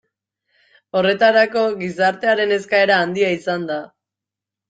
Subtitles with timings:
[1.01, 3.77] Horretarako gizartearen eskaera handia izan da.